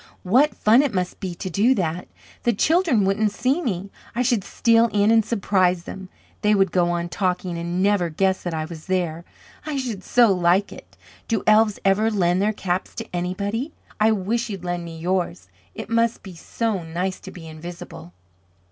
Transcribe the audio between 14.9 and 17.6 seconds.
yours. It must be so nice to be